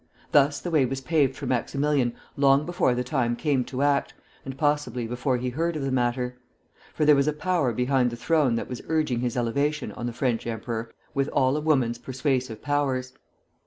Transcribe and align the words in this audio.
Thus 0.31 0.59
the 0.59 0.71
way 0.71 0.83
was 0.83 0.99
paved 0.99 1.35
for 1.35 1.45
Maximilian 1.45 2.15
long 2.35 2.65
before 2.65 2.95
the 2.95 3.03
time 3.03 3.35
came 3.35 3.63
to 3.65 3.83
act, 3.83 4.15
and 4.43 4.57
possibly 4.57 5.05
before 5.05 5.37
he 5.37 5.49
heard 5.51 5.75
of 5.75 5.83
the 5.83 5.91
matter; 5.91 6.39
for 6.95 7.05
there 7.05 7.15
was 7.15 7.27
a 7.27 7.33
power 7.33 7.71
behind 7.71 8.09
the 8.09 8.15
throne 8.15 8.55
that 8.55 8.67
was 8.67 8.81
urging 8.87 9.19
his 9.19 9.37
elevation 9.37 9.91
on 9.91 10.07
the 10.07 10.11
French 10.11 10.47
emperor 10.47 10.91
with 11.13 11.27
all 11.27 11.55
a 11.55 11.61
woman's 11.61 11.99
persuasive 11.99 12.63
powers. 12.63 13.13